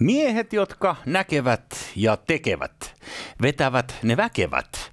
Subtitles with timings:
[0.00, 1.64] Miehet, jotka näkevät
[1.96, 2.94] ja tekevät,
[3.42, 4.90] vetävät ne väkevät.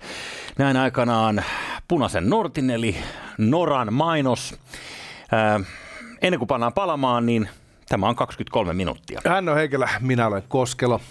[0.57, 1.43] Näin aikanaan
[1.87, 2.97] punaisen Nortin eli
[3.37, 4.55] Noran mainos.
[5.31, 5.59] Ää,
[6.21, 7.49] ennen kuin pannaan palamaan, niin
[7.89, 9.21] tämä on 23 minuuttia.
[9.25, 11.01] Hän on Heikelä, minä olen Koskelo.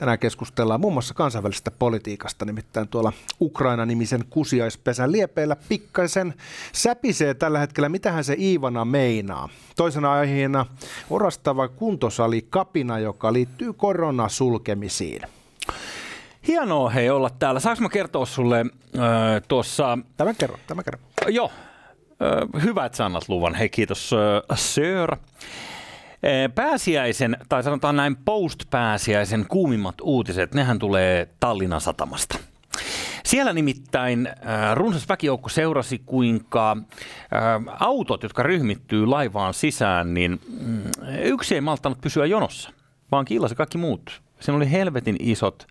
[0.00, 6.34] Tänään keskustellaan muun muassa kansainvälisestä politiikasta, nimittäin tuolla Ukraina-nimisen kusiaispesän liepeillä pikkaisen
[6.72, 9.48] säpisee tällä hetkellä, mitähän se Iivana meinaa.
[9.76, 10.66] Toisena aiheena
[11.10, 15.22] orastava kuntosali kapina, joka liittyy koronasulkemisiin.
[16.48, 17.60] Hienoa hei olla täällä.
[17.60, 19.98] Saanko mä kertoa sulle äh, tuossa...
[20.16, 21.00] Tämä kerro, tämä kerro.
[21.28, 21.50] Joo,
[22.62, 23.54] hyvä, että sä annat luvan.
[23.54, 24.10] Hei, kiitos
[24.54, 25.16] Sir.
[26.54, 32.38] Pääsiäisen, tai sanotaan näin post-pääsiäisen kuumimmat uutiset, nehän tulee Tallinnan satamasta.
[33.24, 40.82] Siellä nimittäin äh, runsas väkijoukko seurasi, kuinka äh, autot, jotka ryhmittyy laivaan sisään, niin mm,
[41.22, 42.70] yksi ei malttanut pysyä jonossa,
[43.12, 44.22] vaan kiilasi kaikki muut.
[44.40, 45.66] Siinä oli helvetin isot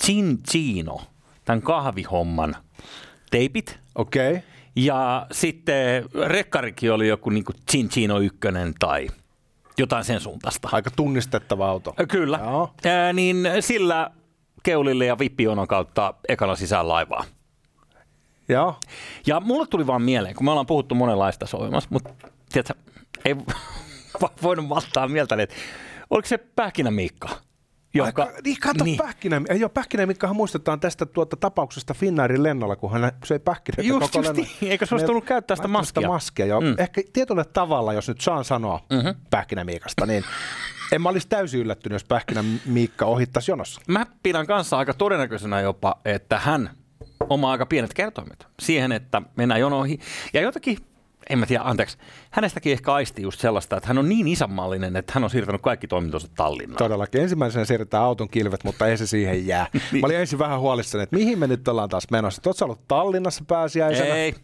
[0.00, 1.00] Cincino,
[1.44, 2.56] tämän kahvihomman
[3.30, 3.78] teipit.
[3.94, 4.30] Okei.
[4.30, 4.42] Okay.
[4.76, 9.08] Ja sitten rekkarikin oli joku niin Cincino ykkönen tai
[9.78, 10.68] jotain sen suuntaista.
[10.72, 11.94] Aika tunnistettava auto.
[12.08, 12.38] Kyllä.
[12.42, 12.74] Joo.
[12.84, 14.10] Ää, niin sillä
[14.62, 17.24] keulille ja vippionon kautta ekana sisään laivaa.
[18.48, 18.76] Joo.
[19.26, 22.10] Ja mulle tuli vaan mieleen, kun me ollaan puhuttu monenlaista soimassa, mutta
[22.52, 22.74] tiedätkö,
[23.24, 23.36] ei
[24.42, 25.54] voinut maltaa mieltä, että
[26.10, 27.28] oliko se Pähkinä Miikka?
[27.94, 28.96] Joka, Aika, niin kato niin.
[28.96, 33.82] Pähkinä, ei ole Pähkinä, mitkä muistetaan tästä tuota tapauksesta Finnairin lennolla, kun hän söi pähkinä.
[33.82, 34.72] Just, koko just niin.
[34.72, 36.08] Eikö se olisi tullut käyttää sitä maskia?
[36.08, 36.60] Maskia.
[36.60, 36.74] Mm.
[36.78, 39.14] Ehkä tietyllä tavalla, jos nyt saan sanoa mm-hmm.
[39.30, 40.24] Pähkinä Miikasta, niin
[40.92, 43.80] en mä olisi täysin yllättynyt, jos Pähkinä Miikka ohittaisi jonossa.
[43.88, 46.70] Mä pidän kanssa aika todennäköisenä jopa, että hän
[47.30, 50.00] omaa aika pienet kertoimet siihen, että mennään jonoihin.
[50.32, 50.78] Ja jotakin
[51.30, 51.98] en mä tiedä, anteeksi,
[52.30, 55.88] hänestäkin ehkä aisti just sellaista, että hän on niin isänmaallinen, että hän on siirtänyt kaikki
[55.88, 56.78] toimintonsa Tallinnaan.
[56.78, 57.20] Todellakin.
[57.20, 59.66] Ensimmäisenä siirretään auton kilvet, mutta ei se siihen jää.
[59.92, 60.00] niin.
[60.00, 62.42] Mä olin ensin vähän huolissani, että mihin me nyt ollaan taas menossa.
[62.46, 64.14] Oletko ollut Tallinnassa pääsiäisenä?
[64.14, 64.34] Ei.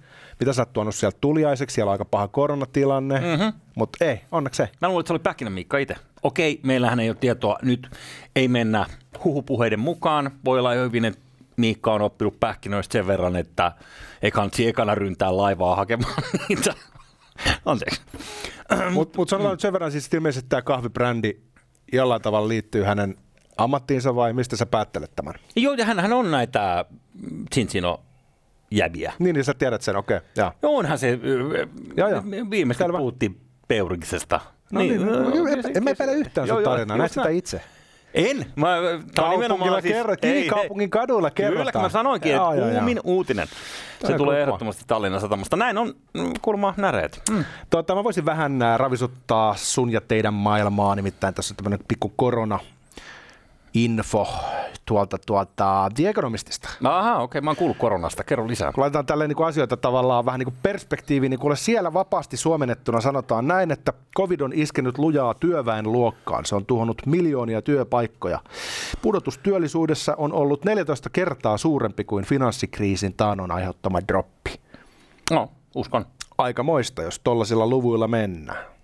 [0.41, 1.75] Mitä sä oot tuonut sieltä tuliaiseksi?
[1.75, 3.53] Siellä on aika paha koronatilanne, mm-hmm.
[3.75, 4.69] mutta ei, onneksi ei.
[4.81, 5.95] Mä luulen, että se oli Pähkinä Miikka itse.
[6.23, 7.91] Okei, meillähän ei ole tietoa nyt,
[8.37, 8.87] ei mennä
[9.25, 10.31] huhupuheiden mukaan.
[10.45, 11.24] Voi olla hyvin, että
[11.57, 13.73] Miikka on oppinut pähkinöistä sen verran, että
[14.23, 16.75] ei kannatsi ekana ryntää laivaa hakemaan niitä.
[17.65, 18.01] Anteeksi.
[18.91, 21.33] Mutta mut sanotaan nyt sen verran siis, että ilmeisesti tämä kahvibrändi
[21.93, 23.17] jollain tavalla liittyy hänen
[23.57, 25.35] ammattiinsa vai mistä sä päättelet tämän?
[25.57, 26.85] Joo, ja hän on näitä
[27.55, 28.01] Cincino
[28.71, 29.13] jäbiä.
[29.19, 30.17] Niin, niin sä tiedät sen, okei.
[30.17, 30.53] Okay, ja.
[30.63, 31.19] onhan se,
[31.97, 32.23] ja, ja.
[32.51, 34.41] viimeistä puhuttiin Peuriksesta.
[34.73, 35.31] No niin, niin, no, no,
[35.75, 37.61] en mä epäile yhtään sun tarinaa, näet sitä itse.
[38.15, 38.47] En.
[38.57, 38.77] Mä,
[39.17, 41.73] Kaupungilla siis, kerrot, ei, kaupungin kaduilla kerrotaan.
[41.73, 43.49] Kyllä, mä sanoinkin, että kuumin uutinen.
[44.01, 44.39] Se tulee kulma.
[44.39, 45.57] ehdottomasti Tallinnan satamasta.
[45.57, 47.23] Näin on mm, kulma näreet.
[47.31, 47.45] Mm.
[47.71, 52.13] Tota, mä voisin vähän äh, ravisuttaa sun ja teidän maailmaa, nimittäin tässä on tämmöinen pikku
[52.17, 52.59] korona
[53.75, 54.27] info
[54.87, 56.69] tuolta tuota, The Economistista.
[56.85, 58.25] Aha, okei, okay, mä oon kuullut koronasta.
[58.25, 58.73] Kerro lisää.
[58.73, 62.37] Kun laitetaan tälleen niin kuin asioita tavallaan vähän niin kuin perspektiiviin, niin kuule siellä vapaasti
[62.37, 66.45] suomennettuna sanotaan näin, että covid on iskenyt lujaa työväen luokkaan.
[66.45, 68.41] Se on tuhonnut miljoonia työpaikkoja.
[69.03, 74.61] Pudotus työllisyydessä on ollut 14 kertaa suurempi kuin finanssikriisin taanon aiheuttama droppi.
[75.31, 76.07] No, uskon.
[76.39, 78.75] Aika moista, jos tollaisilla luvuilla mennään.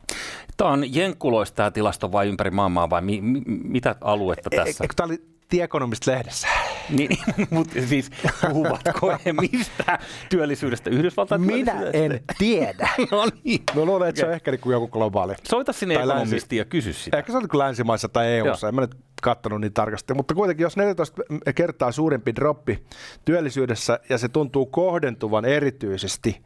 [0.61, 4.85] Tämä on jenkkuloista tämä tilasto vai ympäri maailmaa vai mi, mi, mitä aluetta e, tässä?
[4.85, 6.49] Eikö tämä oli The Economist-lehdessä?
[6.91, 7.19] Niin,
[7.51, 8.11] mutta siis
[8.49, 9.99] puhuvatko he mistä
[10.29, 12.89] työllisyydestä Yhdysvaltain Minä en tiedä.
[13.13, 13.63] no niin.
[13.75, 15.35] No luulen, että se on ehkä niin kuin joku globaali.
[15.43, 17.19] Soita sinne ekonomistiin ja kysy sitä.
[17.19, 20.15] Ehkä se on niin kuin länsimaissa tai EU-ssa, en mä nyt katsonut niin tarkasti.
[20.15, 21.23] Mutta kuitenkin, jos 14
[21.55, 22.85] kertaa suurempi droppi
[23.25, 26.43] työllisyydessä ja se tuntuu kohdentuvan erityisesti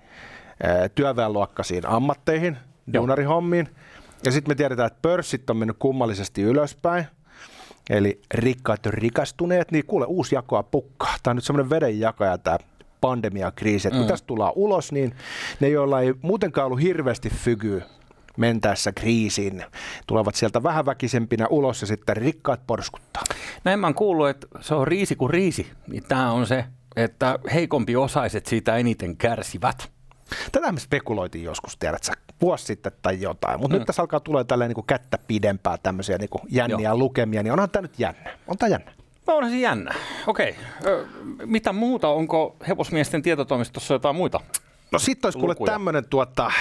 [0.95, 2.57] työväenluokkaisiin ammatteihin,
[2.95, 3.69] duunarihommiin,
[4.25, 7.07] ja sitten me tiedetään, että pörssit on mennyt kummallisesti ylöspäin,
[7.91, 11.15] eli rikkaat on rikastuneet, niin kuule, uusi jakoa pukkaa.
[11.23, 12.59] Tämä on nyt semmoinen vedenjakaja tämä
[13.01, 14.01] pandemiakriisi, että mm.
[14.01, 15.15] kun tästä tullaan ulos, niin
[15.61, 17.83] ne, joilla ei muutenkaan ollut hirveästi fygyä
[18.37, 19.65] mentäessä kriisiin,
[20.07, 23.23] tulevat sieltä vähäväkisempinä ulos ja sitten rikkaat porskuttaa.
[23.65, 25.71] Näin mä oon kuullut, että se on riisi kuin riisi.
[26.09, 26.65] Tämä on se,
[26.97, 29.91] että heikompi osaiset siitä eniten kärsivät.
[30.53, 33.79] Tätä me spekuloitiin joskus, tiedätkö, vuosi sitten tai jotain, mutta mm.
[33.79, 36.99] nyt tässä alkaa tulla tälleen niin kuin kättä pidempää tämmöisiä niin kuin jänniä Joo.
[36.99, 38.31] lukemia, niin onhan tämä nyt jännä.
[38.47, 38.93] On tämä jännä.
[39.27, 39.95] No onhan se jännä.
[40.27, 40.57] Okei.
[40.87, 41.07] Ö,
[41.47, 42.09] mitä muuta?
[42.09, 44.41] Onko hevosmiesten tietotoimistossa jotain muita?
[44.93, 46.53] No sitten olisi kuule tämmöinen tuota,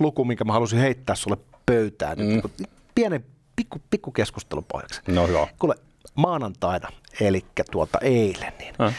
[0.00, 1.36] luku, minkä mä halusin heittää sulle
[1.66, 2.18] pöytään.
[2.18, 2.24] Mm.
[2.24, 3.24] Nyt, pienen
[3.56, 5.00] pikku, pikku keskustelun pohjaksi.
[5.08, 5.48] No joo.
[5.58, 5.74] Kuule,
[6.14, 6.88] maanantaina,
[7.20, 8.94] eli tuota eilen, niin mm.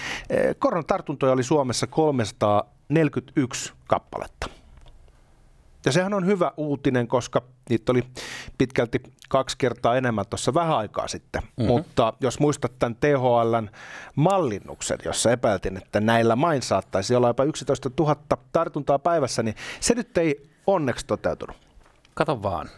[0.60, 4.50] koronatartuntoja oli Suomessa 341 kappaletta.
[5.86, 8.04] Ja sehän on hyvä uutinen, koska niitä oli
[8.58, 11.42] pitkälti kaksi kertaa enemmän tuossa vähän aikaa sitten.
[11.42, 11.66] Mm-hmm.
[11.66, 13.70] Mutta jos muistat tämän THLn
[14.16, 18.16] mallinnuksen, jossa epäiltiin, että näillä main saattaisi olla jopa 11 000
[18.52, 21.58] tartuntaa päivässä, niin se nyt ei onneksi toteutunut.
[22.14, 22.70] Kato vaan.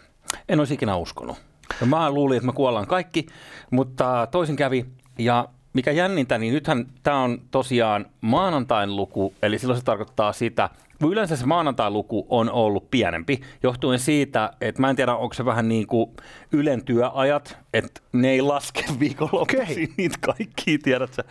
[0.50, 1.38] En olisi ikinä uskonut.
[1.82, 3.26] Ja mä luulin, että me kuollaan kaikki,
[3.72, 4.86] mutta toisin kävi.
[5.18, 10.70] Ja mikä jännintä, niin nythän tämä on tosiaan maanantain luku, eli silloin se tarkoittaa sitä,
[11.04, 15.68] Yleensä se maanantai-luku on ollut pienempi, johtuen siitä, että mä en tiedä, onko se vähän
[15.68, 16.12] niin kuin
[16.52, 19.88] Ylen työajat, että ne ei laske viikonloppuisin okay.
[19.98, 21.24] niitä kaikkia, tiedätkö,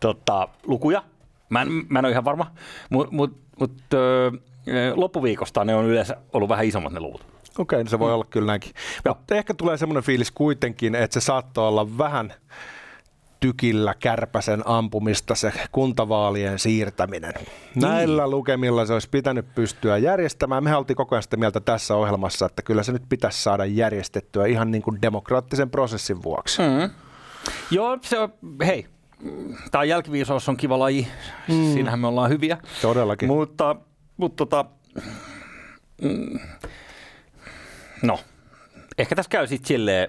[0.00, 1.02] tota, lukuja.
[1.48, 2.52] Mä en, mä en ole ihan varma,
[2.90, 3.72] mutta mut, mut,
[4.94, 7.26] loppuviikosta ne on yleensä ollut vähän isommat ne luvut.
[7.58, 8.14] Okei, niin se voi mm.
[8.14, 8.72] olla kyllä näinkin.
[9.08, 12.32] Mutta ehkä tulee semmoinen fiilis kuitenkin, että se saattaa olla vähän
[13.42, 17.34] tykillä kärpäsen ampumista se kuntavaalien siirtäminen.
[17.34, 17.82] Niin.
[17.82, 20.64] Näillä lukemilla se olisi pitänyt pystyä järjestämään.
[20.64, 24.46] Me oltiin koko ajan sitä mieltä tässä ohjelmassa, että kyllä se nyt pitäisi saada järjestettyä
[24.46, 26.62] ihan niin kuin demokraattisen prosessin vuoksi.
[26.62, 26.90] Mm.
[27.70, 28.32] Joo, se on,
[28.66, 28.86] hei,
[29.70, 31.08] tämä jälkiviisaus on kiva laji.
[31.48, 31.72] Mm.
[31.72, 32.58] Siinähän me ollaan hyviä.
[32.82, 33.28] Todellakin.
[33.28, 33.76] Mutta,
[34.16, 34.64] mutta tota,
[36.02, 36.38] mm,
[38.02, 38.20] no,
[38.98, 40.08] ehkä tässä käy sitten silleen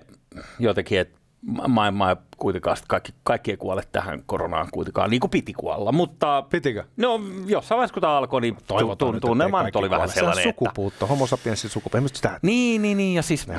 [0.59, 1.22] jotenkin, että
[1.67, 6.43] maailma kuitenkaan, kaikki, kaikki ei kuole tähän koronaan kuitenkaan, niin kuin piti kuolla, mutta...
[6.49, 6.83] Pitikö?
[6.97, 11.27] No, jossain vaiheessa kun tämä alkoi, niin toivotun, tunnelma nyt oli vähän sellainen, sukupuutto, homo
[11.27, 12.39] sapiensin sukupuutto, sitä...
[12.41, 13.53] Niin, niin, niin, ja siis no,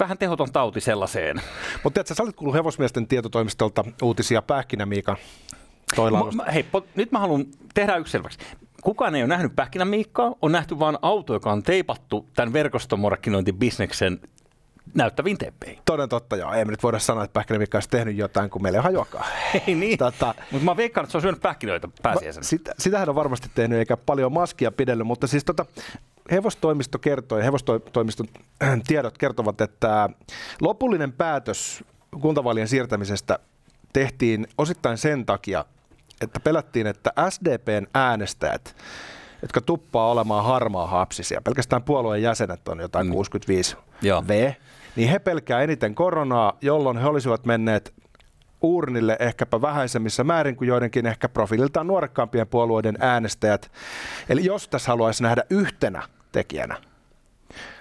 [0.00, 1.36] vähän tehoton tauti sellaiseen.
[1.84, 5.16] Mutta tiedätkö, sä olet kuullut hevosmiesten tietotoimistolta uutisia Pähkinä-Miikan
[5.96, 6.44] toilailusta.
[6.44, 7.44] Hei, po, nyt mä haluan
[7.74, 8.38] tehdä yksi selväksi.
[8.82, 14.20] Kukaan ei ole nähnyt Pähkinä-Miikkaa, on nähty vain auto, joka on teipattu tämän verkostomarkkinointibisneksen
[14.94, 15.78] näyttäviin teppeihin.
[15.84, 16.52] Toden totta, joo.
[16.52, 19.26] Ei me nyt voida sanoa, että pähkinävikka olisi tehnyt jotain, kun meillä ei hajoakaan.
[19.66, 22.44] Ei niin, tota, mutta mä veikkaan, että se on syönyt pähkinöitä pääsiäisenä.
[22.44, 25.66] Sitä, sitähän on varmasti tehnyt, eikä paljon maskia pidellyt, mutta siis tota,
[26.30, 28.26] hevostoimisto kertoi, hevostoimiston
[28.86, 30.08] tiedot kertovat, että
[30.60, 31.84] lopullinen päätös
[32.20, 33.38] kuntavaalien siirtämisestä
[33.92, 35.64] tehtiin osittain sen takia,
[36.20, 38.76] että pelättiin, että SDPn äänestäjät
[39.42, 41.42] jotka tuppaa olemaan harmaa hapsisia.
[41.42, 43.12] Pelkästään puolueen jäsenet on jotain mm.
[43.12, 44.24] 65 Joo.
[44.28, 44.52] V,
[44.96, 47.94] niin he pelkää eniten koronaa, jolloin he olisivat menneet
[48.62, 53.70] uurnille ehkäpä vähäisemmissä määrin kuin joidenkin ehkä profiililtaan nuorekkaampien puolueiden äänestäjät.
[54.28, 56.02] Eli jos tässä haluaisi nähdä yhtenä
[56.32, 56.76] tekijänä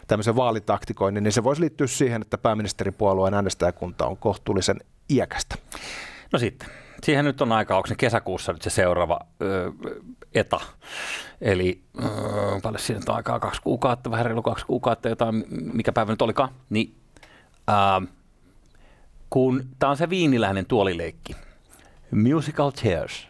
[0.08, 5.56] tämmöisen vaalitaktikoinnin, niin se voisi liittyä siihen, että pääministeripuolueen äänestäjäkunta on kohtuullisen iäkästä.
[6.34, 6.70] No sitten,
[7.04, 9.72] siihen nyt on aika, onko se kesäkuussa nyt se seuraava ö,
[10.38, 10.60] ETA,
[11.42, 12.08] eli ö,
[12.64, 15.44] paljon siinä on aikaa, kaksi kuukautta, vähän reilu kaksi kuukautta, jotain,
[15.74, 16.96] mikä päivä nyt olikaan, niin
[17.70, 18.08] ö,
[19.30, 21.36] kun tämä on se viiniläinen tuolileikki,
[22.12, 23.28] musical chairs,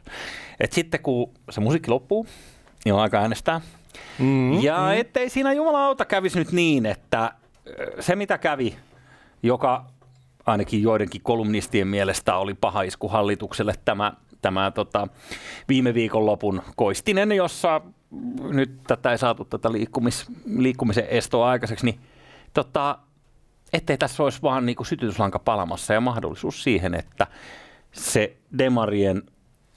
[0.60, 2.28] että sitten kun se musiikki loppuu,
[2.86, 3.62] niin on aika äänestää,
[4.20, 4.62] mm-hmm.
[4.62, 7.34] ja ettei siinä jumalauta kävisi nyt niin, että
[8.00, 8.78] se mitä kävi,
[9.44, 9.86] joka
[10.46, 15.08] ainakin joidenkin kolumnistien mielestä oli paha isku hallitukselle tämä, tämä tota,
[15.70, 17.82] viime lopun koistinen, jossa
[18.40, 22.00] nyt tätä ei saatu tätä liikkumis, liikkumisen estoa aikaiseksi, niin
[22.54, 22.98] tota,
[23.74, 27.28] ettei tässä olisi vaan niin kuin sytytyslanka palamassa ja mahdollisuus siihen, että
[27.92, 29.24] se demarien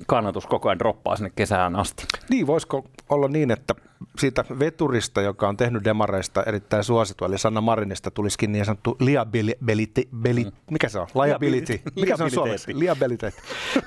[0.06, 2.06] kannatus koko ajan droppaa sinne kesään asti.
[2.28, 3.74] Niin, voisiko olla niin, että
[4.18, 10.08] siitä veturista, joka on tehnyt demareista erittäin suosittua, eli Sanna Marinista tulisikin niin sanottu liability,
[10.16, 10.52] beli, mm.
[10.70, 11.06] mikä se on?
[11.24, 11.80] Liability.
[11.96, 12.78] Mikä se on suomeksi?
[12.78, 13.32] Liability.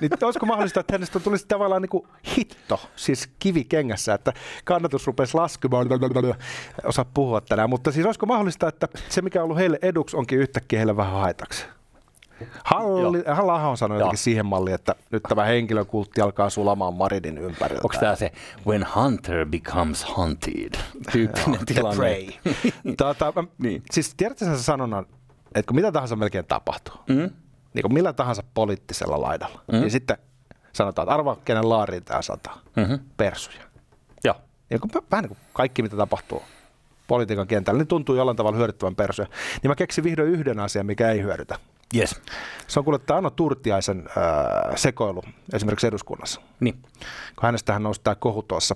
[0.01, 5.08] niin olisiko mahdollista, että hänestä tulisi tavallaan niin kuin hitto, siis kivi kengässä, että kannatus
[5.08, 5.88] rupesi laskemaan,
[6.84, 10.39] osaa puhua tänään, mutta siis olisiko mahdollista, että se mikä on ollut heille eduksi onkin
[10.39, 11.65] yhtäkkiä heille vähän haitaksi?
[12.63, 17.81] Halli, Halla on sanonut jotenkin siihen malliin, että nyt tämä henkilökultti alkaa sulamaan Marinin ympäriltä.
[17.83, 18.31] Onko tämä se
[18.67, 20.73] When Hunter Becomes Hunted
[21.11, 21.97] tyyppinen Joo, tilanne?
[21.97, 22.27] Prey.
[22.97, 23.83] tota, niin.
[23.91, 25.05] Siis tiedätkö sen sanonnan,
[25.55, 27.29] että kun mitä tahansa melkein tapahtuu, mm?
[27.73, 29.79] niin kuin millä tahansa poliittisella laidalla, mm?
[29.79, 30.17] niin sitten
[30.73, 32.59] sanotaan, että arvaa kenen laariin tämä sataa.
[32.75, 32.99] Mm-hmm.
[33.17, 33.63] Persuja.
[34.23, 34.35] Joo.
[34.69, 36.43] Ja kun, vähän niin kuin kaikki, mitä tapahtuu
[37.07, 39.27] politiikan kentällä, niin tuntuu jollain tavalla hyödyttävän persuja.
[39.63, 41.59] Niin mä keksin vihdoin yhden asian, mikä ei hyödytä.
[41.95, 42.21] Yes.
[42.67, 45.23] Se on kuule Anno Turtiaisen äh, sekoilu
[45.53, 46.41] esimerkiksi eduskunnassa.
[46.59, 46.73] Niin.
[47.35, 48.75] Kun hänestähän nousi tämä kohu tuossa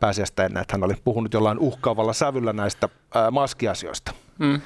[0.00, 4.12] pääsiäistä ennen, että hän oli puhunut jollain uhkaavalla sävyllä näistä äh, maskiasioista.
[4.38, 4.60] Mm.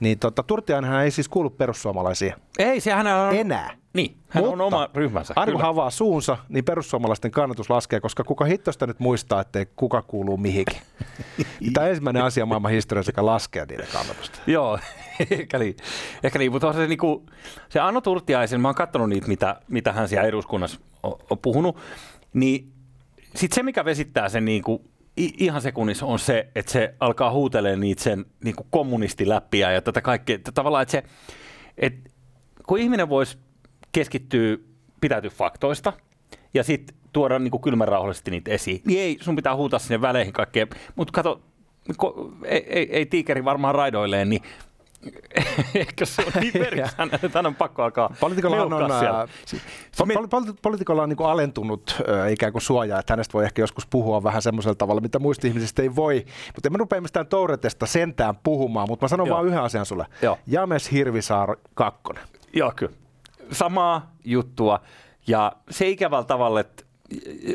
[0.00, 2.34] Niin tota, Turtiainen ei siis kuulu perussuomalaisiin.
[2.58, 3.36] Ei, sehän on...
[3.36, 3.79] Enää.
[3.92, 5.34] Niin, hän Mutta on oma ryhmänsä.
[5.36, 10.36] Arvo avaa suunsa, niin perussuomalaisten kannatus laskee, koska kuka hittosta nyt muistaa, että kuka kuuluu
[10.36, 10.78] mihinkin.
[11.74, 14.38] Tämä ensimmäinen asia maailman historiassa, joka laskee niiden kannatusta.
[14.46, 14.78] Joo,
[15.30, 15.76] ehkä niin.
[16.22, 17.26] Ehkä niin, mutta se, niinku,
[17.68, 21.76] se Anno Turtiaisen, mä oon katsonut niitä, mitä, mitä hän siellä eduskunnassa on, on puhunut,
[22.32, 22.72] niin
[23.36, 28.02] sitten se, mikä vesittää sen niinku ihan sekunnissa on se, että se alkaa huutelemaan niitä
[28.02, 30.36] sen niin kuin kommunistiläppiä ja tätä kaikkea.
[30.36, 31.02] Että tavallaan, että se,
[31.78, 32.10] että
[32.66, 33.38] kun ihminen voisi
[33.92, 34.56] keskittyä,
[35.00, 35.92] pitäytyä faktoista
[36.54, 40.00] ja sitten tuoda niin kuin kylmän rauhallisesti niitä esiin, niin ei, sun pitää huutaa sinne
[40.00, 40.66] väleihin kaikkea.
[40.96, 41.40] Mutta kato,
[41.96, 44.42] ko, ei, ei, ei tiikeri varmaan raidoilleen, niin
[45.74, 49.28] Ehkä se on niin verissään, että on pakko alkaa Politiikalla on, ää,
[50.02, 53.86] poli- poli- poliitikolla on niin alentunut äh, ikään kuin suojaa, että hänestä voi ehkä joskus
[53.86, 56.24] puhua vähän semmoisella tavalla, mitä muista ihmisistä ei voi.
[56.54, 59.36] Mutta en mä rupea mistään Touretesta sentään puhumaan, mutta mä sanon Joo.
[59.36, 60.06] vaan yhden asian sulle.
[60.22, 60.38] Joo.
[60.46, 62.22] James Hirvisaar kakkonen.
[62.52, 62.92] Joo, kyllä.
[63.52, 64.80] Samaa juttua.
[65.26, 66.84] Ja se ikävällä tavalla, että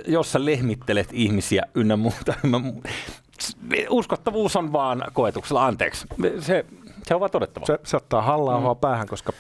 [0.08, 2.34] jos sä lehmittelet ihmisiä ynnä muuta,
[3.90, 6.08] uskottavuus on vaan koetuksella, anteeksi.
[6.40, 6.66] Se,
[7.04, 7.66] se on vaan todettava.
[7.66, 8.80] Se, se ottaa hallaa mm.
[8.82, 9.34] päähän, koska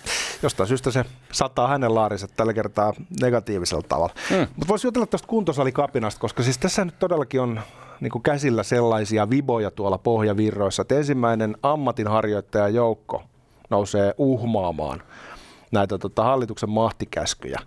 [0.43, 4.13] jostain syystä se saattaa hänen laarinsa tällä kertaa negatiivisella tavalla.
[4.31, 4.37] Mm.
[4.37, 7.61] Mutta voisi jutella tuosta kuntosalikapinasta, koska siis tässä nyt todellakin on
[7.99, 13.23] niin käsillä sellaisia viboja tuolla pohjavirroissa, että ensimmäinen ammatinharjoittajajoukko
[13.69, 15.03] nousee uhmaamaan
[15.75, 17.59] näitä tota, hallituksen mahtikäskyjä.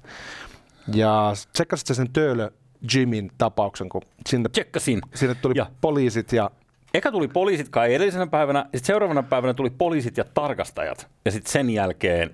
[0.95, 2.51] Ja tsekkasit sen Töölö
[2.95, 5.01] Jimin tapauksen, kun sinne, Tsekkasin.
[5.15, 5.67] sinne tuli ja.
[5.81, 6.51] poliisit ja
[6.95, 11.09] Eka tuli poliisit kai edellisenä päivänä, sitten seuraavana päivänä tuli poliisit ja tarkastajat.
[11.25, 12.31] Ja sitten sen jälkeen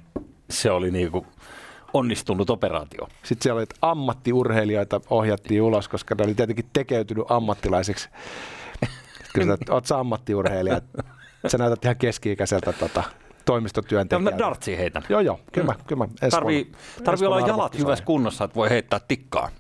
[0.50, 1.26] se oli niinku
[1.92, 3.08] onnistunut operaatio.
[3.22, 8.08] Sitten siellä oli ammattiurheilijoita ohjattiin ulos, koska ne oli tietenkin tekeytynyt ammattilaisiksi.
[9.34, 10.80] Kyllä oot sä ammattiurheilija.
[11.46, 13.02] Sä näytät ihan keski-ikäiseltä tota,
[13.44, 14.30] toimistotyöntekijältä.
[14.30, 15.02] Mä dartsi heitän.
[15.08, 15.40] Joo, joo.
[15.52, 15.84] Kyllä mm.
[15.86, 16.72] kyllä Tarvii,
[17.04, 19.50] tarvii olla jalat hyvässä kunnossa, että voi heittää tikkaa.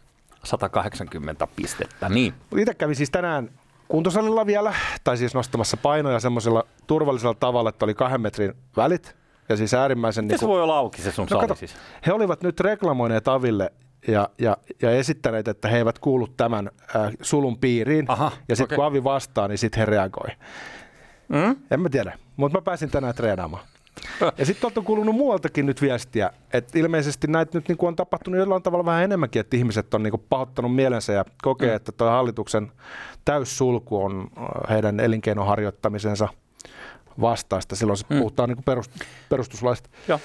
[0.44, 2.34] 180 pistettä, niin.
[2.56, 3.50] Itse kävin siis tänään
[3.88, 4.74] kuntosalilla vielä,
[5.04, 9.16] tai siis nostamassa painoja semmoisella turvallisella tavalla, että oli kahden metrin välit.
[9.48, 10.28] Ja siis äärimmäisen...
[10.28, 11.76] Niin kuin, voi olla auki se sun no, kato, siis?
[12.06, 13.72] He olivat nyt reklamoineet Aville
[14.08, 18.04] ja, ja, ja esittäneet, että he eivät kuulu tämän äh, sulun piiriin.
[18.08, 18.76] Aha, ja sitten okay.
[18.76, 20.28] kun Avi vastaa, niin sitten he reagoi.
[21.28, 21.56] Mm?
[21.70, 23.64] En mä tiedä, mutta mä pääsin tänään treenaamaan.
[24.38, 28.62] Ja sitten on kuulunut muualtakin nyt viestiä, että ilmeisesti näitä nyt niinku on tapahtunut jollain
[28.62, 31.76] tavalla vähän enemmänkin, että ihmiset on niinku pahoittanut mielensä ja kokee, mm.
[31.76, 32.72] että tuo hallituksen
[33.24, 36.28] täyssulku on äh, heidän elinkeinoharjoittamisensa
[37.20, 37.76] vastaista.
[37.76, 38.18] Silloin se mm.
[38.18, 38.92] puhutaan niinku perust,
[39.28, 39.90] perustuslaista.
[40.08, 40.20] Joo.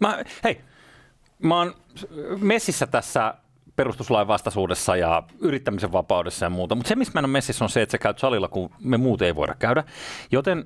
[0.00, 0.60] Mä, hei,
[1.42, 1.74] mä oon
[2.40, 3.34] messissä tässä
[3.76, 6.74] perustuslain vastaisuudessa ja yrittämisen vapaudessa ja muuta.
[6.74, 8.96] Mutta se, missä mä en ole messissä, on se, että sä käyt salilla, kun me
[8.96, 9.84] muut ei voida käydä.
[10.30, 10.64] Joten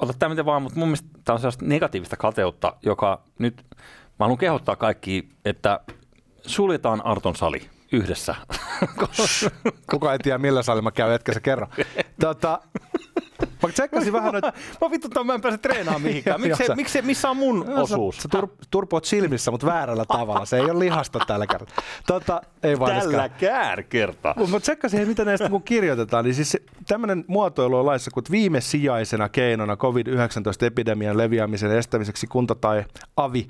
[0.00, 3.84] ota tämä miten vaan, mutta mun mielestä tämä on sellaista negatiivista kateutta, joka nyt, mä
[4.18, 5.80] haluan kehottaa kaikki, että
[6.46, 8.34] suljetaan Arton sali yhdessä.
[9.90, 11.66] Kuka ei tiedä, millä salilla mä käyn, etkä se kerro.
[12.20, 12.60] Tota,
[13.62, 14.52] Mä tsekkasin vähän noita...
[14.80, 16.40] Mä vittu, mä en pääse treenaamaan mihinkään.
[16.40, 18.16] Miksi, miksi, missä on mun no, osuus?
[18.16, 20.44] Sä, sä tur, turpoot silmissä, mutta väärällä tavalla.
[20.44, 21.84] Se ei ole lihasta tällä kertaa.
[22.06, 24.34] Tota, ei Tälläkään kertaa.
[24.50, 26.24] Mä tsekkasin, mitä näistä kun kirjoitetaan.
[26.24, 26.56] Niin siis
[26.86, 32.84] tämmöinen muotoilu on laissa, kun viimesijaisena keinona COVID-19-epidemian leviämisen estämiseksi kunta tai
[33.16, 33.48] avi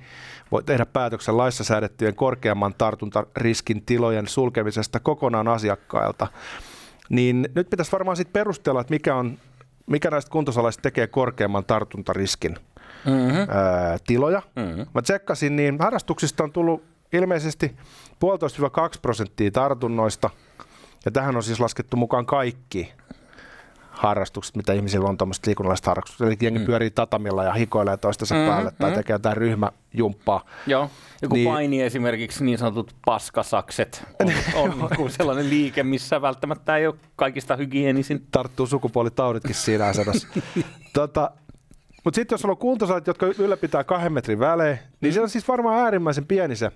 [0.51, 6.27] voi tehdä päätöksen laissa säädettyjen korkeamman tartuntariskin tilojen sulkemisesta kokonaan asiakkailta.
[7.09, 9.39] Niin nyt pitäisi varmaan sitten perustella, että mikä on
[9.91, 12.57] mikä näistä kuntosalaisista tekee korkeamman tartuntariskin
[13.07, 13.39] mm-hmm.
[13.39, 14.43] ää, tiloja.
[14.57, 14.87] Mm-hmm.
[14.95, 16.83] Mä tsekkasin, niin harrastuksista on tullut
[17.13, 17.77] ilmeisesti
[18.09, 20.31] 1,5-2 prosenttia tartunnoista,
[21.05, 22.93] ja tähän on siis laskettu mukaan kaikki
[23.91, 26.27] harrastukset, mitä ihmisillä on tuommoista liikunnallista harrastukset.
[26.27, 26.67] Eli jengi mm.
[26.67, 28.95] pyörii tatamilla ja hikoilee toistensa mm, päälle tai mm.
[28.95, 30.45] tekee jotain ryhmäjumppaa.
[30.67, 30.91] Joo,
[31.23, 34.33] joku niin, paini esimerkiksi, niin sanotut paskasakset, on,
[34.63, 38.27] on niin sellainen liike, missä välttämättä ei ole kaikista hygienisin.
[38.31, 40.29] Tarttuu sukupuolitauditkin siinä asennossa.
[40.95, 41.31] tota,
[42.05, 45.15] mutta sitten jos on kuntosalit, jotka ylläpitää kahden metrin välein, niin mm.
[45.15, 46.73] se on siis varmaan äärimmäisen pieni se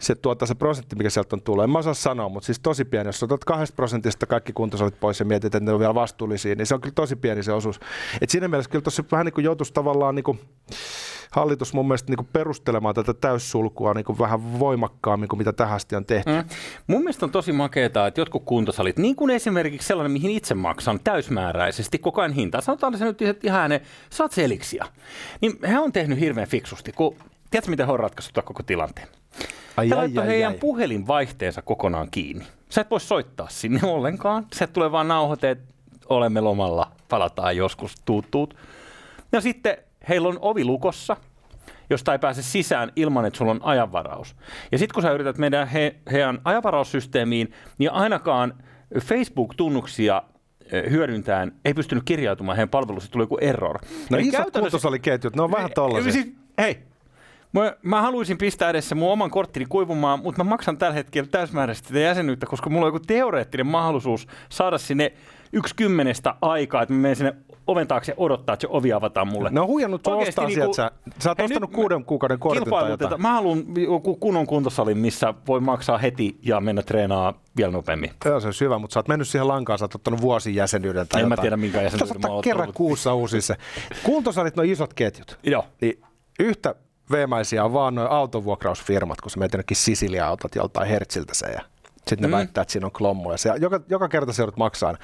[0.00, 1.64] se, tuota, se prosentti, mikä sieltä on tullut.
[1.64, 3.08] En mä osaa sanoa, mutta siis tosi pieni.
[3.08, 6.66] Jos otat kahdesta prosentista kaikki kuntosalit pois ja mietit, että ne on vielä vastuullisia, niin
[6.66, 7.80] se on kyllä tosi pieni se osuus.
[8.20, 10.40] Et siinä mielessä kyllä tuossa vähän niin kuin joutuisi tavallaan niin kuin
[11.30, 15.76] hallitus mun mielestä niin kuin perustelemaan tätä täyssulkua niin kuin vähän voimakkaammin kuin mitä tähän
[15.76, 16.30] asti on tehty.
[16.30, 16.44] Mm.
[16.86, 21.00] Mun mielestä on tosi makeaa, että jotkut kuntosalit, niin kuin esimerkiksi sellainen, mihin itse maksan
[21.04, 24.86] täysmääräisesti koko ajan hintaa, sanotaan se nyt ihan ne saat seliksia,
[25.40, 27.16] niin he on tehnyt hirveän fiksusti, kun
[27.50, 29.08] tiedätkö miten he on ratkaissut koko tilanteen?
[29.76, 30.58] Ai, He laittoi heidän ai.
[30.58, 32.44] puhelinvaihteensa kokonaan kiinni.
[32.68, 34.46] Sä et voi soittaa sinne ollenkaan.
[34.52, 35.64] Se tulee vaan nauhoite, että
[36.08, 38.56] olemme lomalla, palataan joskus, tuut, tuut.
[39.32, 39.76] Ja sitten
[40.08, 41.16] heillä on ovi lukossa,
[41.90, 44.36] josta ei pääse sisään ilman, että sulla on ajanvaraus.
[44.72, 48.54] Ja sitten kun sä yrität meidän he, heidän ajanvaraussysteemiin, niin ainakaan
[49.00, 50.22] Facebook-tunnuksia
[50.90, 53.78] hyödyntäen ei pystynyt kirjautumaan heidän palvelussa, tuli joku error.
[54.10, 54.60] No Eli isot käytännössä...
[54.60, 56.12] kuntosaliketjut, ne on vähän tollaisia.
[56.12, 56.78] Siis, hei,
[57.52, 61.88] Mä, mä haluaisin pistää edessä mun oman korttini kuivumaan, mutta mä maksan tällä hetkellä täysmääräisesti
[61.88, 65.12] sitä jäsenyyttä, koska mulla on joku teoreettinen mahdollisuus saada sinne
[65.52, 67.34] yksi kymmenestä aikaa, että mä menen sinne
[67.66, 69.50] oven taakse odottaa, että se ovi avataan mulle.
[69.50, 70.94] Ne on huijannut sua ostaa Oikeesti niinku, sieltä.
[71.12, 73.22] Sä, sä oot ostanut nyt kuuden kuukauden kortin tai jotain.
[73.22, 78.10] Mä haluan joku kunnon kuntosalin, missä voi maksaa heti ja mennä treenaa vielä nopeammin.
[78.24, 81.08] Joo, se on hyvä, mutta sä oot mennyt siihen lankaan, sä oot ottanut vuosin jäsenyyden
[81.08, 81.42] tai En mä jotain.
[81.42, 83.56] tiedä, minkä jäsenyyden mä oon kerran kuussa uusi se.
[84.02, 85.38] Kuntosalit, no isot ketjut.
[85.42, 85.64] Joo.
[85.80, 86.02] Niin
[86.40, 86.74] yhtä
[87.10, 91.60] veemäisiä on vaan noin autovuokrausfirmat, kun sä menet jonnekin Sisilia-autot joltain Hertziltä se ja
[91.96, 92.32] sitten ne Mm.
[92.32, 93.38] väittää, että siinä on klommoja.
[93.38, 94.94] Se, joka, joka kerta se joudut maksaa,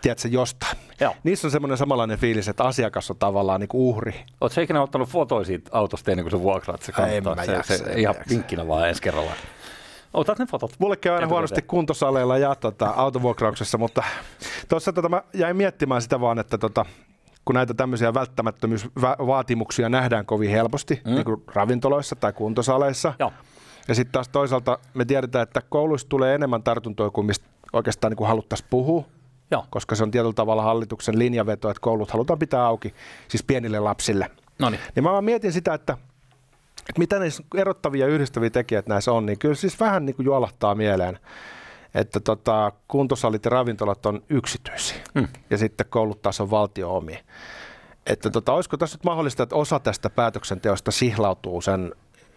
[0.00, 0.76] tiedätkö, jostain.
[1.00, 1.14] Joo.
[1.24, 4.24] Niissä on semmoinen samanlainen fiilis, että asiakas on tavallaan niin kuin uhri.
[4.40, 6.82] Oletko ikinä ottanut fotoja siitä autosta ennen kuin se vuokraat?
[6.82, 7.34] Se En kannattaa.
[7.34, 8.30] mä se, jaksa, se, en ihan jaksa.
[8.30, 9.30] vinkkinä vaan ensi kerralla.
[10.14, 10.72] Otat ne fotot.
[10.78, 11.30] Mulle käy aina Etukäteen.
[11.30, 14.02] huonosti kuntosaleilla ja tota, autovuokrauksessa, mutta
[14.68, 16.86] tuossa tota, mä jäin miettimään sitä vaan, että tota,
[17.44, 21.10] kun näitä tämmöisiä välttämättömyysvaatimuksia nähdään kovin helposti, mm.
[21.10, 23.32] niin kuin ravintoloissa tai kuntosaleissa, Joo.
[23.88, 28.16] ja sitten taas toisaalta me tiedetään, että kouluista tulee enemmän tartuntoja kuin mistä oikeastaan niin
[28.16, 29.04] kuin haluttaisiin puhua,
[29.50, 29.66] Joo.
[29.70, 32.94] koska se on tietyllä tavalla hallituksen linjaveto, että koulut halutaan pitää auki,
[33.28, 34.30] siis pienille lapsille.
[34.58, 34.80] No niin.
[35.00, 35.92] Mä vaan mietin sitä, että,
[36.88, 40.26] että mitä niissä erottavia ja yhdistäviä tekijät näissä on, niin kyllä siis vähän niin kuin
[40.26, 41.18] juolahtaa mieleen,
[41.94, 45.28] että tota, kuntosalit ja ravintolat on yksityisiä Mm.
[45.50, 47.18] ja sitten koulut taas on valtio omia.
[48.06, 51.94] Että tota, olisiko tässä nyt mahdollista, että osa tästä päätöksenteosta sihlautuu sen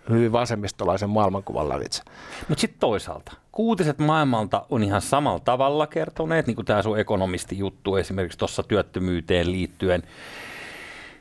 [0.10, 2.04] hyvin vasemmistolaisen maailmankuvan lävitse?
[2.50, 7.58] Mutta sitten toisaalta, kuutiset maailmalta on ihan samalla tavalla kertoneet, niin kuin tämä sun ekonomisti
[7.58, 10.04] juttu esimerkiksi tuossa työttömyyteen liittyen.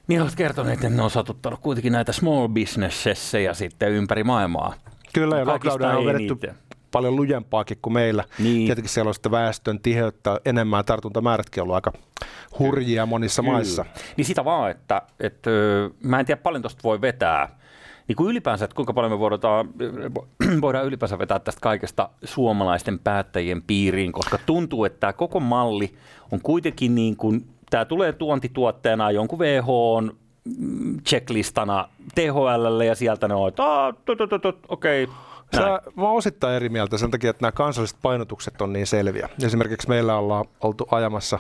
[0.07, 4.75] Niin olet kertoneet, että ne on satuttanut kuitenkin näitä small businessesseja sitten ympäri maailmaa.
[5.15, 6.55] Kyllä, ja lockdownia on vedetty.
[6.95, 8.25] Paljon lujempaakin kuin meillä.
[8.39, 8.67] Niin.
[8.67, 11.93] Tietenkin siellä on sitten väestön tiheyttä enemmän, tartuntamäärätkin on ollut aika
[12.59, 13.85] hurjia monissa maissa.
[14.17, 15.51] Niin sitä vaan, että, että
[16.03, 17.59] mä en tiedä paljon tuosta voi vetää.
[18.09, 19.69] Niin kuin ylipäänsä, että kuinka paljon me voidaan,
[20.61, 25.95] voidaan ylipäänsä vetää tästä kaikesta suomalaisten päättäjien piiriin, koska tuntuu, että tämä koko malli
[26.33, 30.17] on kuitenkin niin kuin, tämä tulee tuontituotteena jonkun WHOn
[30.59, 34.19] mm, checklistana THLlle ja sieltä ne on, että "Aa, tut,
[35.55, 38.87] Sä, näin." mä oon osittain eri mieltä sen takia, että nämä kansalliset painotukset on niin
[38.87, 39.29] selviä.
[39.45, 41.39] Esimerkiksi meillä ollaan oltu ajamassa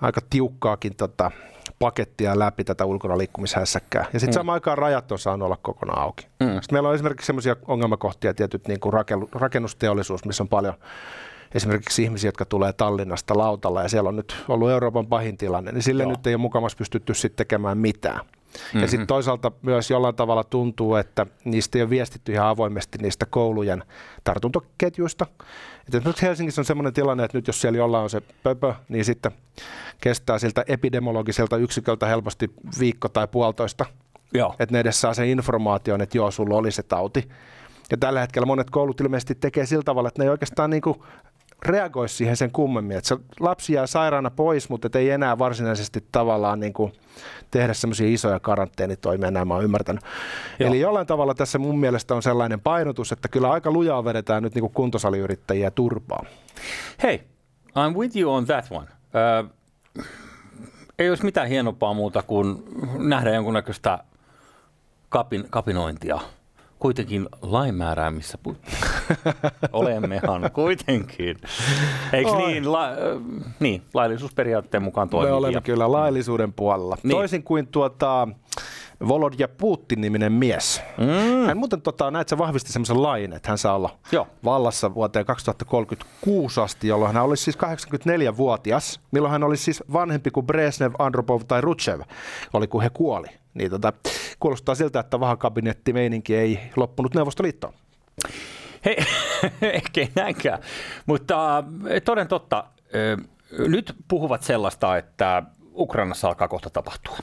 [0.00, 1.30] aika tiukkaakin tota,
[1.78, 4.06] pakettia läpi tätä ulkona liikkumishässäkkää.
[4.12, 4.40] Ja sitten mm.
[4.40, 6.26] samaan aikaan rajat on saanut olla kokonaan auki.
[6.40, 6.46] Mm.
[6.46, 10.74] Sitten meillä on esimerkiksi sellaisia ongelmakohtia, tietyt niin kuin rakennu- rakennusteollisuus, missä on paljon
[11.54, 15.82] esimerkiksi ihmisiä, jotka tulee Tallinnasta lautalla, ja siellä on nyt ollut Euroopan pahin tilanne, niin
[15.82, 16.10] sille Joo.
[16.10, 18.20] nyt ei ole mukamassa pystytty sitten tekemään mitään.
[18.48, 18.80] Mm-hmm.
[18.80, 23.26] Ja sitten toisaalta myös jollain tavalla tuntuu, että niistä ei ole viestitty ihan avoimesti niistä
[23.30, 23.84] koulujen
[24.24, 25.26] tartuntaketjuista.
[25.88, 29.04] Et esimerkiksi Helsingissä on sellainen tilanne, että nyt jos siellä jollain on se pöpö, niin
[29.04, 29.32] sitten
[30.00, 33.86] kestää siltä epidemiologiselta yksiköltä helposti viikko tai puolitoista,
[34.34, 34.54] Joo.
[34.58, 37.28] että ne edes saa sen informaation, että joo, sulla oli se tauti.
[37.90, 40.98] Ja tällä hetkellä monet koulut ilmeisesti tekee sillä tavalla, että ne ei oikeastaan niin kuin
[41.66, 42.96] reagoisi siihen sen kummemmin.
[42.96, 46.92] Että se lapsi jää sairaana pois, mutta ei enää varsinaisesti tavallaan niin kuin
[47.50, 50.04] tehdä semmoisia isoja karanteenitoimia, näin mä oon ymmärtänyt.
[50.58, 50.68] Joo.
[50.68, 54.54] Eli jollain tavalla tässä mun mielestä on sellainen painotus, että kyllä aika lujaa vedetään nyt
[54.54, 56.26] niin kuin kuntosaliyrittäjiä turpaan.
[57.02, 57.22] Hei,
[57.68, 58.86] I'm with you on that one.
[59.14, 59.44] Ö,
[60.98, 62.62] ei olisi mitään hienompaa muuta kuin
[62.98, 63.98] nähdä jonkunnäköistä
[65.08, 66.18] kapin, kapinointia.
[66.78, 68.86] Kuitenkin lainmääräämissä puitteissa.
[69.72, 71.36] Olemmehan kuitenkin.
[72.12, 73.20] Eikö niin, la, ö,
[73.60, 75.36] niin, laillisuusperiaatteen mukaan Me toimivia.
[75.36, 76.94] olemme kyllä laillisuuden puolella.
[76.94, 77.08] Niin.
[77.08, 77.16] Niin.
[77.16, 78.28] Toisin kuin tuota,
[79.08, 80.82] Volodya Putin-niminen mies.
[80.98, 84.26] Mm, Hän muuten, tota, näet, sä vahvisti semmoisen lain, että hän saa olla Joo.
[84.44, 90.46] vallassa vuoteen 2036 asti, jolloin hän olisi siis 84-vuotias, milloin hän olisi siis vanhempi kuin
[90.46, 92.00] Brezhnev, Andropov tai Rutschev,
[92.52, 93.26] oli kun he kuoli.
[93.54, 93.92] Niin tota,
[94.40, 97.72] kuulostaa siltä, että vahakabinettimeininki ei loppunut Neuvostoliittoon.
[98.84, 98.96] Hei,
[99.62, 100.58] ehkä näinkään.
[101.06, 101.64] Mutta äh,
[102.04, 103.26] toden totta, äh,
[103.68, 105.42] nyt puhuvat sellaista, että
[105.74, 107.18] Ukrainassa alkaa kohta tapahtua.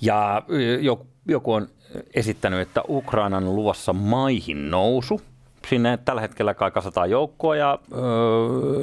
[0.00, 0.42] Ja
[0.80, 1.68] jo- joku on
[2.14, 5.20] esittänyt, että Ukrainan luvassa maihin nousu.
[5.68, 7.96] Sinne tällä hetkellä kai kasataan joukkoa ja ö,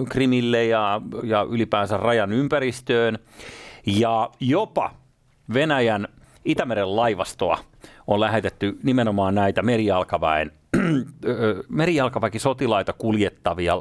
[0.10, 3.20] Krimille ja, ja ylipäänsä rajan ympäristöön.
[3.86, 4.92] Ja jopa
[5.54, 6.08] Venäjän
[6.46, 7.58] Itämeren laivastoa
[8.08, 10.52] on lähetetty nimenomaan näitä merijalkaväen
[11.70, 13.76] merijalkaväki sotilaita kuljettavia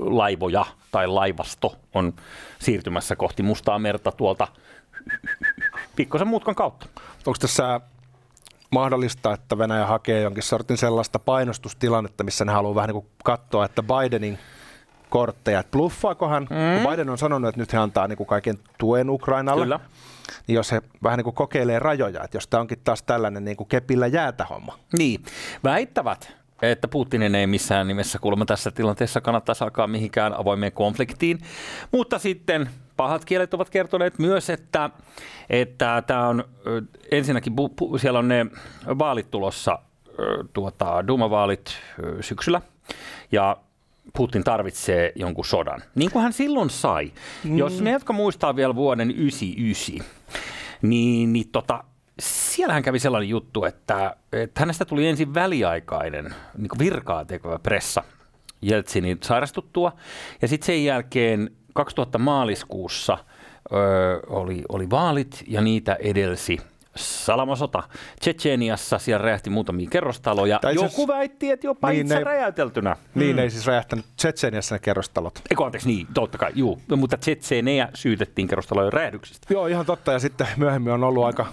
[0.00, 2.12] laivoja tai laivasto on
[2.58, 4.48] siirtymässä kohti Mustaa merta tuolta
[5.96, 6.86] pikkusen mutkan kautta.
[7.26, 7.80] Onko tässä
[8.70, 13.64] mahdollista, että Venäjä hakee jonkin sortin sellaista painostustilannetta, missä ne haluaa vähän niin kuin katsoa,
[13.64, 14.38] että Bidenin
[15.08, 16.82] kortteja, että bluffaako hän, mm.
[16.82, 19.80] kun Biden on sanonut, että nyt he antaa niin kuin kaiken tuen Ukrainalle, Kyllä.
[20.46, 23.56] niin jos he vähän niin kuin kokeilee rajoja, että jos tämä onkin taas tällainen niin
[23.56, 24.78] kuin kepillä jäätä homma.
[24.92, 25.24] Niin,
[25.64, 31.38] väittävät, että Putinin ei missään nimessä kuulemma tässä tilanteessa kannattaisi alkaa mihinkään avoimeen konfliktiin,
[31.92, 34.90] mutta sitten pahat kielet ovat kertoneet myös, että,
[35.50, 36.44] että tämä on
[37.10, 37.52] ensinnäkin,
[38.00, 38.46] siellä on ne
[38.98, 39.78] vaalit tulossa,
[40.52, 41.70] tuota, Duma-vaalit
[42.20, 42.60] syksyllä,
[43.32, 43.56] ja
[44.16, 45.82] Putin tarvitsee jonkun sodan.
[45.94, 47.12] Niin kuin hän silloin sai.
[47.44, 47.58] Mm.
[47.58, 50.06] Jos ne, jotka muistaa vielä vuoden 99,
[50.82, 51.84] niin, niin tota,
[52.20, 58.04] siellähän kävi sellainen juttu, että, että hänestä tuli ensin väliaikainen niin virkaa tekevä pressa
[58.62, 59.92] Jeltsinin sairastuttua.
[60.42, 63.18] Ja sitten sen jälkeen 2000 maaliskuussa
[63.72, 63.76] ö,
[64.26, 66.58] oli, oli vaalit ja niitä edelsi
[66.96, 67.82] salamasota.
[68.20, 70.58] Tsetseeniassa siellä räjähti muutamia kerrostaloja.
[70.58, 72.96] Tai Joku siis, väitti, että jopa niin itse ne, räjäyteltynä.
[73.14, 73.42] Niin, mm.
[73.42, 75.42] ei siis räjähtänyt Tsetseeniassa ne kerrostalot.
[75.50, 76.82] Eikö anteeksi, niin, totta kai, juu.
[76.96, 79.54] Mutta Tsetseenejä syytettiin kerrostalojen räjähdyksistä.
[79.54, 80.12] Joo, ihan totta.
[80.12, 81.46] Ja sitten myöhemmin on ollut aika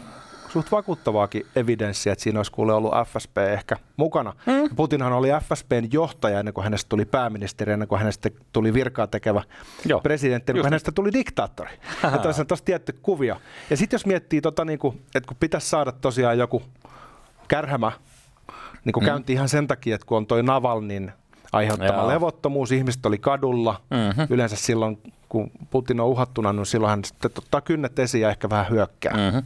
[0.53, 4.33] suht vakuuttavaakin evidenssiä, että siinä olisi kuule ollut FSP ehkä mukana.
[4.45, 4.75] Mm.
[4.75, 9.43] Putinhan oli FSPn johtaja ennen kuin hänestä tuli pääministeri, ennen kuin hänestä tuli virkaa tekevä
[9.85, 10.01] Joo.
[10.01, 11.71] presidentti, ennen kuin hänestä tuli diktaattori.
[12.15, 13.37] Että on tosi tietty kuvio.
[13.69, 16.61] Ja sitten jos miettii, tota, niin kuin, että kun pitäisi saada tosiaan joku
[17.47, 17.91] kärhämä
[18.85, 19.05] niin kuin mm.
[19.05, 21.11] käynti ihan sen takia, että kun on toi Navalnin
[21.51, 22.07] aiheuttama Joo.
[22.07, 23.81] levottomuus, ihmiset oli kadulla.
[23.89, 24.27] Mm-hmm.
[24.29, 28.49] Yleensä silloin, kun Putin on uhattuna, niin silloin hän sitten ottaa kynnet esiin ja ehkä
[28.49, 29.13] vähän hyökkää.
[29.13, 29.43] Mm-hmm.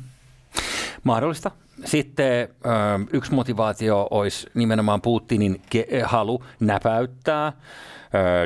[1.03, 1.51] Mahdollista.
[1.85, 2.49] Sitten
[3.13, 5.61] yksi motivaatio olisi nimenomaan Putinin
[6.03, 7.53] halu näpäyttää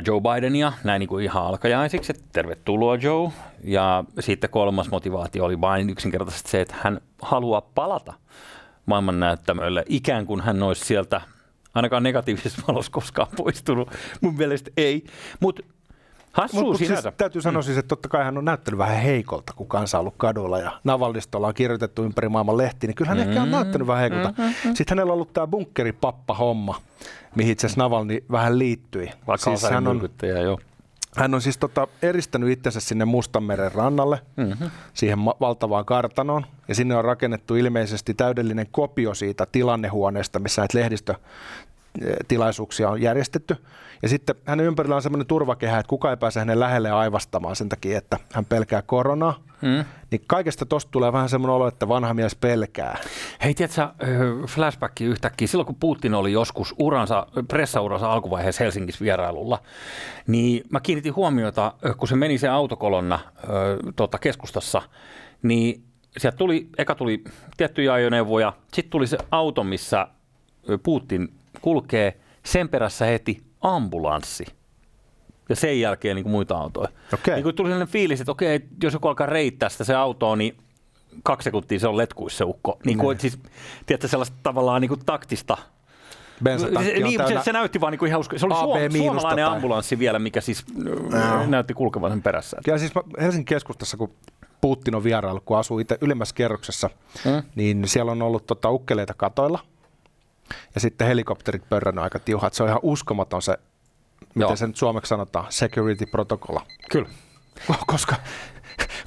[0.07, 3.31] Joe Bidenia näin niin kuin ihan alkajaisiksi, että tervetuloa Joe.
[3.63, 8.13] Ja sitten kolmas motivaatio oli vain yksinkertaisesti se, että hän haluaa palata
[8.85, 11.21] maailman näyttämölle, ikään kuin hän olisi sieltä
[11.75, 13.91] ainakaan negatiivisessa valossa koskaan poistunut.
[14.21, 15.03] Mun mielestä ei.
[15.39, 15.63] Mutta
[16.37, 17.65] Hassu mut, siis täytyy sanoa mm.
[17.65, 20.71] siis, että totta kai hän on näyttänyt vähän heikolta, kun kansa on ollut kadulla ja
[20.83, 23.29] Navallista ollaan kirjoitettu ympäri maailman lehtiin, niin kyllä hän mm.
[23.29, 24.41] ehkä on näyttänyt vähän heikolta.
[24.41, 24.75] Mm-hmm.
[24.75, 26.81] Sitten hänellä on ollut tämä bunkkeripappa-homma,
[27.35, 29.09] mihin itse asiassa Navalni vähän liittyi.
[29.27, 30.09] Vaikka siis hän on,
[30.43, 30.59] joo.
[31.15, 34.69] Hän on siis tota, eristänyt itsensä sinne Mustanmeren rannalle, mm-hmm.
[34.93, 41.15] siihen ma- valtavaan kartanoon, ja sinne on rakennettu ilmeisesti täydellinen kopio siitä tilannehuoneesta, missä näitä
[42.01, 43.57] lehdistötilaisuuksia on järjestetty.
[44.01, 47.69] Ja sitten hänen ympärillä on semmoinen turvakehä, että kuka ei pääse hänen lähelle aivastamaan sen
[47.69, 49.39] takia, että hän pelkää koronaa.
[49.61, 49.85] Mm.
[50.11, 52.97] Niin kaikesta tosta tulee vähän semmoinen olo, että vanha mies pelkää.
[53.43, 53.87] Hei, tiedätkö,
[54.47, 55.47] flashback yhtäkkiä.
[55.47, 59.59] Silloin kun Putin oli joskus uransa, pressauransa alkuvaiheessa Helsingissä vierailulla,
[60.27, 63.19] niin mä kiinnitin huomiota, kun se meni se autokolonna
[63.95, 64.81] tota, keskustassa,
[65.43, 65.83] niin
[66.17, 67.23] sieltä tuli, eka tuli
[67.57, 70.07] tiettyjä ajoneuvoja, sitten tuli se auto, missä
[70.83, 74.45] Putin kulkee, sen perässä heti ambulanssi
[75.49, 76.89] ja sen jälkeen niin kuin muita autoja.
[77.13, 77.33] Okay.
[77.35, 80.57] Niin kuin tuli sellainen fiilis, että okei, jos joku alkaa reittää sitä se auto, niin
[81.23, 82.79] kaksi sekuntia se on letkuissa se ukko.
[82.85, 83.39] Niin kuin, siis,
[83.85, 85.57] tiedätkö, sellaista tavallaan niin kuin taktista
[86.57, 88.37] se, niin, se, se, näytti vaan niin kuin ihan usko.
[88.37, 89.55] Se oli suom- suomalainen tai...
[89.55, 91.45] ambulanssi vielä, mikä siis no.
[91.47, 92.57] näytti kulkevan sen perässä.
[92.67, 92.91] Ja siis
[93.21, 94.11] Helsingin keskustassa, kun
[94.61, 96.89] Putin on vierailu, kun asuu itse ylimmässä kerroksessa,
[97.25, 97.43] mm.
[97.55, 99.59] niin siellä on ollut tota, ukkeleita katoilla–
[100.75, 102.53] ja sitten helikopterit pörrännyt aika tiuhat.
[102.53, 103.57] Se on ihan uskomaton se,
[104.19, 104.55] miten Joo.
[104.55, 106.65] se nyt suomeksi sanotaan, security protocola.
[106.91, 107.09] Kyllä.
[107.87, 108.15] Koska,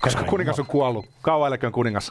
[0.01, 1.07] koska kuningas on kuollut.
[1.23, 2.11] Kauan kuningas.